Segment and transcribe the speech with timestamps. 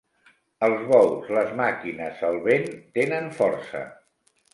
[0.67, 2.65] Els bous, les màquines, el vent,
[2.97, 3.83] tenen força.